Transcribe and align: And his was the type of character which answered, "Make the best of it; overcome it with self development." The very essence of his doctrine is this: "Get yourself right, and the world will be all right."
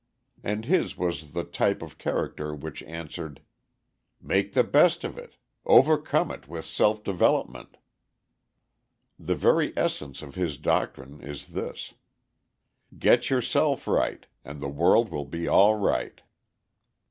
And 0.43 0.65
his 0.65 0.97
was 0.97 1.31
the 1.33 1.43
type 1.43 1.83
of 1.83 1.99
character 1.99 2.55
which 2.55 2.81
answered, 2.81 3.39
"Make 4.19 4.53
the 4.53 4.63
best 4.63 5.03
of 5.03 5.15
it; 5.15 5.37
overcome 5.63 6.31
it 6.31 6.47
with 6.47 6.65
self 6.65 7.03
development." 7.03 7.77
The 9.19 9.35
very 9.35 9.73
essence 9.77 10.23
of 10.23 10.33
his 10.33 10.57
doctrine 10.57 11.21
is 11.21 11.49
this: 11.49 11.93
"Get 12.97 13.29
yourself 13.29 13.87
right, 13.87 14.25
and 14.43 14.59
the 14.59 14.67
world 14.69 15.09
will 15.11 15.25
be 15.25 15.47
all 15.47 15.75
right." 15.75 16.19